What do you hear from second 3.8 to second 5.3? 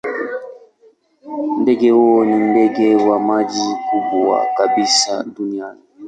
mkubwa kabisa